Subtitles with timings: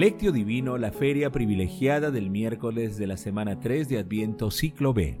[0.00, 5.20] Lectio Divino, la feria privilegiada del miércoles de la semana 3 de Adviento, ciclo B.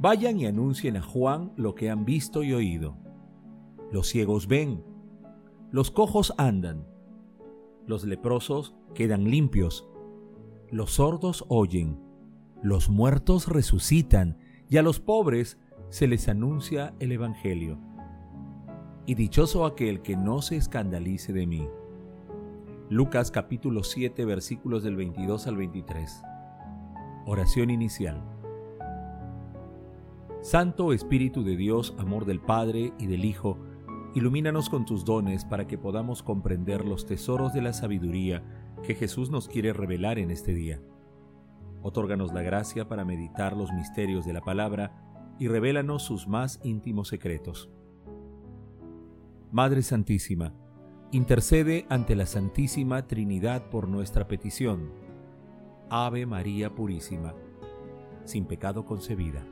[0.00, 2.96] Vayan y anuncien a Juan lo que han visto y oído.
[3.92, 4.82] Los ciegos ven,
[5.70, 6.88] los cojos andan,
[7.86, 9.88] los leprosos quedan limpios,
[10.72, 12.00] los sordos oyen,
[12.64, 14.38] los muertos resucitan
[14.68, 17.78] y a los pobres se les anuncia el Evangelio.
[19.06, 21.68] Y dichoso aquel que no se escandalice de mí.
[22.90, 26.22] Lucas capítulo 7 versículos del 22 al 23.
[27.24, 28.22] Oración inicial.
[30.42, 33.56] Santo Espíritu de Dios, amor del Padre y del Hijo,
[34.14, 38.44] ilumínanos con tus dones para que podamos comprender los tesoros de la sabiduría
[38.82, 40.78] que Jesús nos quiere revelar en este día.
[41.80, 47.08] Otórganos la gracia para meditar los misterios de la palabra y revélanos sus más íntimos
[47.08, 47.70] secretos.
[49.50, 50.52] Madre Santísima,
[51.14, 54.90] intercede ante la Santísima Trinidad por nuestra petición.
[55.88, 57.34] Ave María Purísima,
[58.24, 59.46] sin pecado concebida.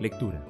[0.00, 0.44] Lectura.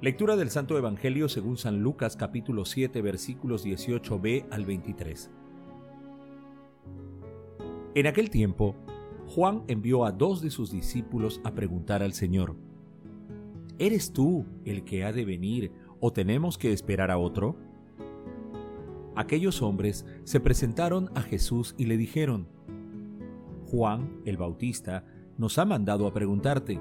[0.00, 5.30] Lectura del Santo Evangelio según San Lucas capítulo 7 versículos 18b al 23.
[7.94, 8.74] En aquel tiempo,
[9.28, 12.56] Juan envió a dos de sus discípulos a preguntar al Señor,
[13.78, 15.70] ¿Eres tú el que ha de venir
[16.00, 17.70] o tenemos que esperar a otro?
[19.14, 22.48] Aquellos hombres se presentaron a Jesús y le dijeron,
[23.70, 25.04] Juan el Bautista
[25.38, 26.78] nos ha mandado a preguntarte,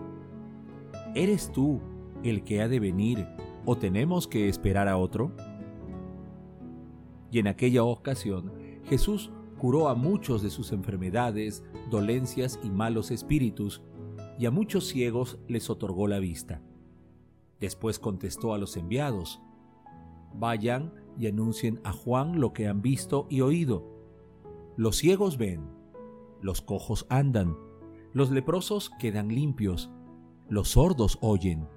[1.16, 1.82] ¿eres tú
[2.24, 3.28] el que ha de venir
[3.66, 5.32] o tenemos que esperar a otro?
[7.32, 8.52] Y en aquella ocasión
[8.86, 13.82] Jesús curó a muchos de sus enfermedades, dolencias y malos espíritus,
[14.40, 16.62] y a muchos ciegos les otorgó la vista.
[17.60, 19.40] Después contestó a los enviados,
[20.34, 23.86] Vayan y anuncien a Juan lo que han visto y oído.
[24.78, 25.70] Los ciegos ven,
[26.42, 27.58] los cojos andan,
[28.14, 29.92] los leprosos quedan limpios,
[30.50, 31.68] los sordos oyen,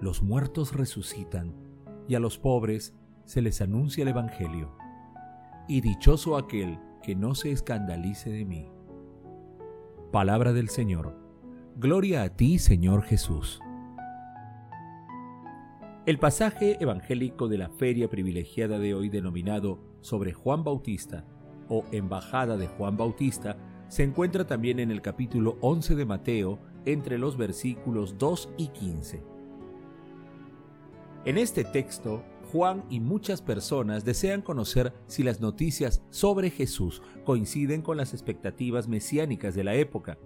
[0.00, 1.54] los muertos resucitan,
[2.06, 4.76] y a los pobres se les anuncia el Evangelio.
[5.66, 8.68] Y dichoso aquel que no se escandalice de mí.
[10.12, 11.16] Palabra del Señor.
[11.76, 13.60] Gloria a ti, Señor Jesús.
[16.06, 21.24] El pasaje evangélico de la feria privilegiada de hoy denominado sobre Juan Bautista
[21.70, 23.56] o Embajada de Juan Bautista
[23.88, 29.22] se encuentra también en el capítulo 11 de Mateo entre los versículos 2 y 15.
[31.24, 32.22] En este texto,
[32.52, 38.88] Juan y muchas personas desean conocer si las noticias sobre Jesús coinciden con las expectativas
[38.88, 40.18] mesiánicas de la época.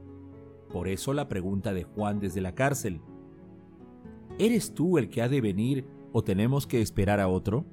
[0.73, 3.01] Por eso la pregunta de Juan desde la cárcel,
[4.41, 7.65] ¿Eres tú el que ha de venir o tenemos que esperar a otro?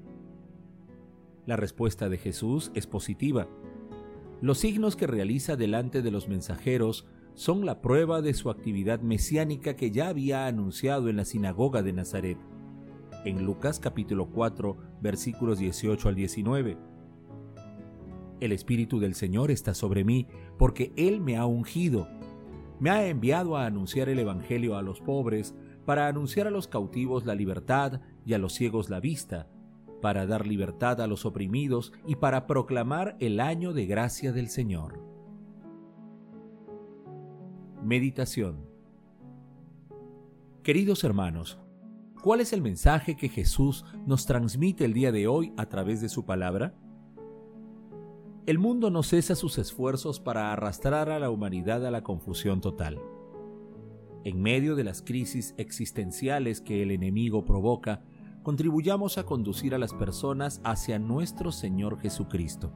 [1.46, 3.48] La respuesta de Jesús es positiva.
[4.42, 7.06] Los signos que realiza delante de los mensajeros
[7.36, 11.94] son la prueba de su actividad mesiánica que ya había anunciado en la sinagoga de
[11.94, 12.40] Nazaret,
[13.26, 16.78] en Lucas capítulo 4 versículos 18 al 19.
[18.40, 20.26] El Espíritu del Señor está sobre mí
[20.58, 22.08] porque Él me ha ungido,
[22.80, 25.54] me ha enviado a anunciar el Evangelio a los pobres,
[25.86, 29.48] para anunciar a los cautivos la libertad y a los ciegos la vista,
[30.02, 35.00] para dar libertad a los oprimidos y para proclamar el año de gracia del Señor.
[37.84, 38.68] Meditación
[40.64, 41.60] Queridos hermanos,
[42.24, 46.10] ¿cuál es el mensaje que Jesús nos transmite el día de hoy a través de
[46.10, 46.74] su palabra?
[48.48, 53.00] El mundo no cesa sus esfuerzos para arrastrar a la humanidad a la confusión total
[54.26, 58.02] en medio de las crisis existenciales que el enemigo provoca,
[58.44, 62.74] contribuyamos a conducir a las personas hacia nuestro Señor Jesucristo.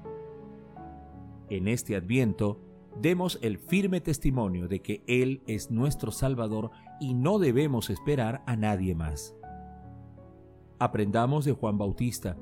[1.50, 2.62] En este adviento,
[3.02, 6.70] demos el firme testimonio de que Él es nuestro Salvador
[7.00, 9.35] y no debemos esperar a nadie más.
[10.78, 12.38] Aprendamos de Juan Bautista.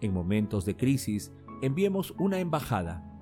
[0.00, 1.32] En momentos de crisis,
[1.62, 3.15] enviemos una embajada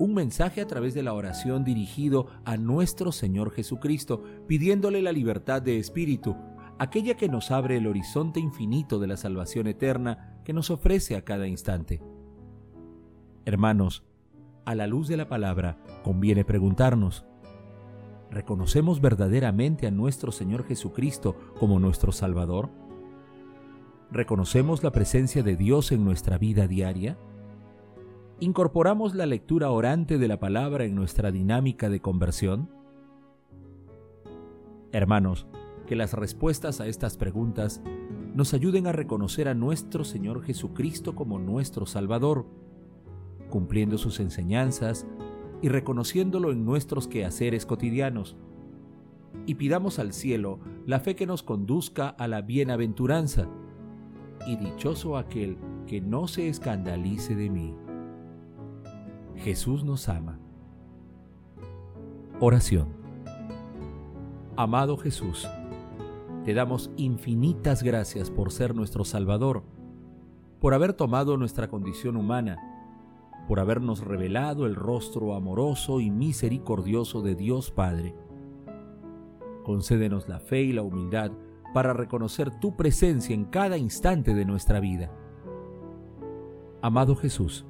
[0.00, 5.60] un mensaje a través de la oración dirigido a nuestro Señor Jesucristo, pidiéndole la libertad
[5.60, 6.36] de espíritu,
[6.78, 11.22] aquella que nos abre el horizonte infinito de la salvación eterna que nos ofrece a
[11.22, 12.02] cada instante.
[13.44, 14.02] Hermanos,
[14.64, 17.26] a la luz de la palabra conviene preguntarnos,
[18.30, 22.70] ¿reconocemos verdaderamente a nuestro Señor Jesucristo como nuestro Salvador?
[24.10, 27.18] ¿Reconocemos la presencia de Dios en nuestra vida diaria?
[28.42, 32.70] ¿Incorporamos la lectura orante de la palabra en nuestra dinámica de conversión?
[34.92, 35.46] Hermanos,
[35.86, 37.82] que las respuestas a estas preguntas
[38.34, 42.46] nos ayuden a reconocer a nuestro Señor Jesucristo como nuestro Salvador
[43.50, 45.06] cumpliendo sus enseñanzas
[45.60, 48.36] y reconociéndolo en nuestros quehaceres cotidianos.
[49.44, 53.48] Y pidamos al cielo la fe que nos conduzca a la bienaventuranza.
[54.46, 57.74] Y dichoso aquel que no se escandalice de mí.
[59.40, 60.38] Jesús nos ama.
[62.40, 62.88] Oración.
[64.54, 65.48] Amado Jesús,
[66.44, 69.62] te damos infinitas gracias por ser nuestro Salvador,
[70.60, 72.58] por haber tomado nuestra condición humana,
[73.48, 78.14] por habernos revelado el rostro amoroso y misericordioso de Dios Padre.
[79.64, 81.32] Concédenos la fe y la humildad
[81.72, 85.10] para reconocer tu presencia en cada instante de nuestra vida.
[86.82, 87.64] Amado Jesús,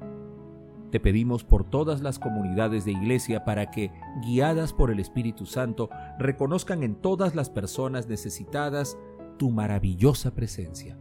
[0.91, 3.91] te pedimos por todas las comunidades de iglesia para que,
[4.21, 5.89] guiadas por el Espíritu Santo,
[6.19, 8.97] reconozcan en todas las personas necesitadas
[9.37, 10.99] tu maravillosa presencia.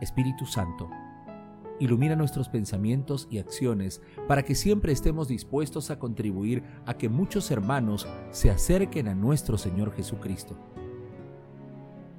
[0.00, 0.88] Espíritu Santo,
[1.80, 7.50] ilumina nuestros pensamientos y acciones para que siempre estemos dispuestos a contribuir a que muchos
[7.50, 10.56] hermanos se acerquen a nuestro Señor Jesucristo.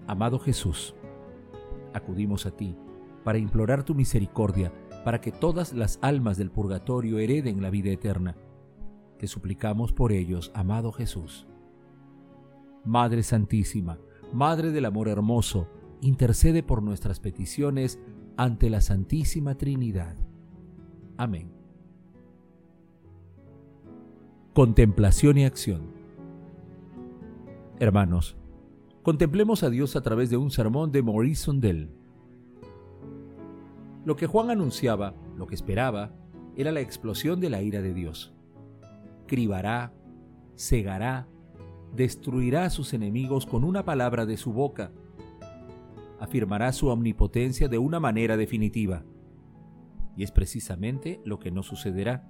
[0.05, 0.95] Amado Jesús,
[1.93, 2.75] acudimos a ti
[3.23, 4.73] para implorar tu misericordia
[5.03, 8.35] para que todas las almas del purgatorio hereden la vida eterna.
[9.17, 11.47] Te suplicamos por ellos, amado Jesús.
[12.85, 13.99] Madre Santísima,
[14.33, 15.67] Madre del Amor Hermoso,
[16.01, 17.99] intercede por nuestras peticiones
[18.37, 20.15] ante la Santísima Trinidad.
[21.17, 21.51] Amén.
[24.53, 25.81] Contemplación y acción.
[27.79, 28.35] Hermanos,
[29.01, 31.89] contemplemos a Dios a través de un sermón de Maurice Sondel.
[34.05, 36.11] Lo que Juan anunciaba, lo que esperaba,
[36.55, 38.33] era la explosión de la ira de Dios.
[39.27, 39.93] Cribará,
[40.55, 41.27] cegará,
[41.95, 44.91] destruirá a sus enemigos con una palabra de su boca.
[46.19, 49.03] Afirmará su omnipotencia de una manera definitiva.
[50.15, 52.29] Y es precisamente lo que no sucederá.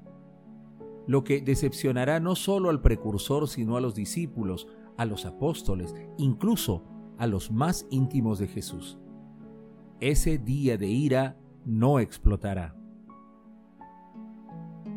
[1.05, 6.83] Lo que decepcionará no solo al precursor, sino a los discípulos, a los apóstoles, incluso
[7.17, 8.97] a los más íntimos de Jesús.
[9.99, 12.75] Ese día de ira no explotará.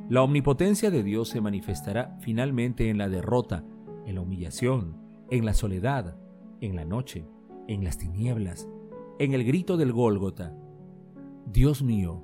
[0.09, 3.65] La omnipotencia de Dios se manifestará finalmente en la derrota,
[4.05, 4.97] en la humillación,
[5.31, 6.17] en la soledad,
[6.61, 7.27] en la noche,
[7.67, 8.69] en las tinieblas,
[9.19, 10.55] en el grito del Gólgota.
[11.53, 12.23] Dios mío,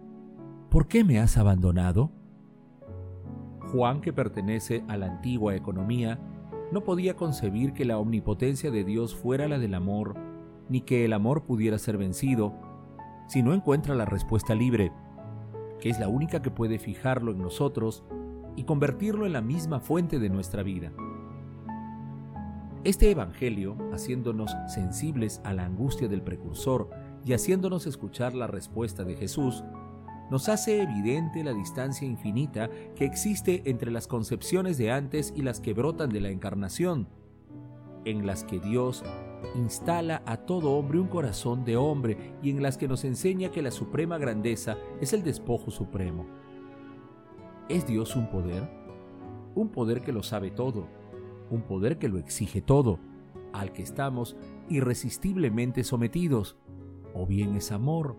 [0.71, 2.13] ¿por qué me has abandonado?
[3.73, 6.21] Juan, que pertenece a la antigua economía,
[6.71, 10.15] no podía concebir que la omnipotencia de Dios fuera la del amor,
[10.69, 12.55] ni que el amor pudiera ser vencido
[13.27, 14.93] si no encuentra la respuesta libre,
[15.81, 18.05] que es la única que puede fijarlo en nosotros
[18.57, 20.93] y convertirlo en la misma fuente de nuestra vida.
[22.85, 26.91] Este Evangelio, haciéndonos sensibles a la angustia del precursor
[27.25, 29.63] y haciéndonos escuchar la respuesta de Jesús,
[30.31, 35.61] nos hace evidente la distancia infinita que existe entre las concepciones de antes y las
[35.61, 37.07] que brotan de la encarnación,
[38.05, 39.05] en las que Dios
[39.55, 43.63] instala a todo hombre un corazón de hombre y en las que nos enseña que
[43.63, 46.27] la suprema grandeza es el despojo supremo.
[47.69, 48.69] ¿Es Dios un poder?
[49.55, 50.87] Un poder que lo sabe todo,
[51.51, 52.99] un poder que lo exige todo,
[53.53, 54.37] al que estamos
[54.69, 56.57] irresistiblemente sometidos.
[57.15, 58.17] O bien es amor,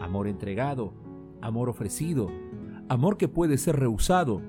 [0.00, 0.92] amor entregado,
[1.40, 2.28] amor ofrecido,
[2.88, 4.40] amor que puede ser rehusado,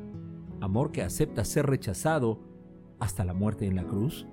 [0.62, 2.40] amor que acepta ser rechazado
[3.00, 4.28] hasta la muerte en la cruz.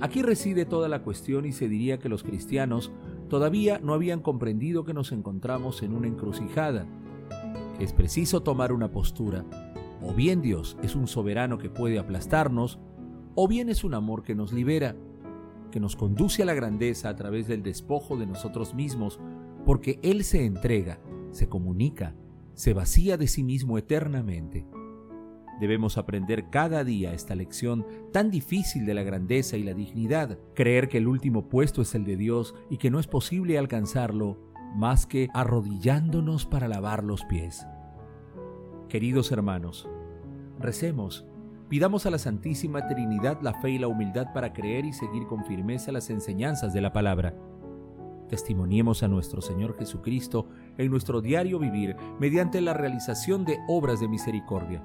[0.00, 2.92] Aquí reside toda la cuestión y se diría que los cristianos
[3.28, 6.86] todavía no habían comprendido que nos encontramos en una encrucijada,
[7.78, 9.44] es preciso tomar una postura.
[10.02, 12.78] O bien Dios es un soberano que puede aplastarnos,
[13.34, 14.96] o bien es un amor que nos libera,
[15.70, 19.20] que nos conduce a la grandeza a través del despojo de nosotros mismos,
[19.66, 21.00] porque Él se entrega,
[21.32, 22.14] se comunica,
[22.54, 24.64] se vacía de sí mismo eternamente.
[25.60, 30.88] Debemos aprender cada día esta lección tan difícil de la grandeza y la dignidad, creer
[30.88, 34.38] que el último puesto es el de Dios y que no es posible alcanzarlo
[34.74, 37.66] más que arrodillándonos para lavar los pies.
[38.90, 39.88] Queridos hermanos,
[40.58, 41.24] recemos,
[41.70, 45.46] pidamos a la Santísima Trinidad la fe y la humildad para creer y seguir con
[45.46, 47.34] firmeza las enseñanzas de la palabra.
[48.28, 54.08] Testimoniemos a nuestro Señor Jesucristo en nuestro diario vivir mediante la realización de obras de
[54.08, 54.84] misericordia